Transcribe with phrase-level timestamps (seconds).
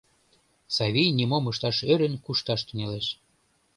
[0.75, 3.07] Савий нимом ышташ ӧрын кушташ тӱҥалеш.